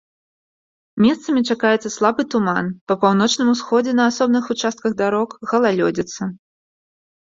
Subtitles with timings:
[1.05, 6.35] Месцамі чакаецца слабы туман, па паўночным усходзе на асобных участках дарог галалёдзіца.